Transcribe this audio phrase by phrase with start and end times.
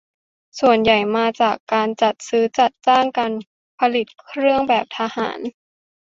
[0.59, 3.31] ส่วนใหญ่มาจากการจัดซื้อจัดจ้างการ
[3.79, 5.39] ผลิตเครื่องแบบทหาร